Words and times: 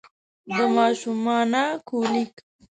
د 0.57 0.59
ماشومانه 0.75 1.63
کولیک 1.87 2.33